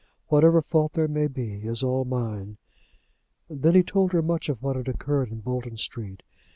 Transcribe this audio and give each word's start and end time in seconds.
Whatever 0.29 0.63
fault 0.63 0.93
there 0.93 1.07
may 1.07 1.27
be, 1.27 1.61
is 1.61 1.83
all 1.83 2.05
mine." 2.05 2.57
Then 3.47 3.75
he 3.75 3.83
told 3.83 4.13
her 4.13 4.23
much 4.23 4.49
of 4.49 4.63
what 4.63 4.75
had 4.75 4.87
occurred 4.87 5.29
in 5.29 5.41
Bolton 5.41 5.77
Street. 5.77 6.23